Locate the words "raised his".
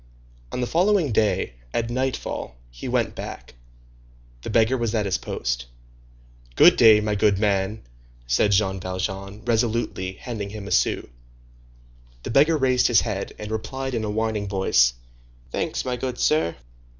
12.57-13.01